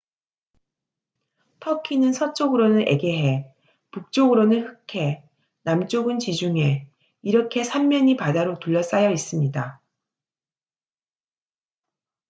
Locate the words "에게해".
2.87-3.53